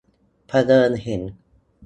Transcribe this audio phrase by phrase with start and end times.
[0.47, 1.21] เผอิญเห็น